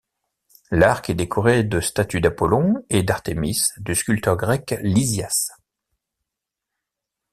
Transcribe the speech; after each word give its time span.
L'arc 0.71 1.11
est 1.11 1.13
décoré 1.13 1.63
de 1.63 1.79
statues 1.79 2.21
d'Apollon 2.21 2.83
et 2.89 3.03
d'Artémis 3.03 3.61
du 3.77 3.93
sculpteur 3.93 4.35
grec 4.35 4.73
Lysias. 4.81 5.49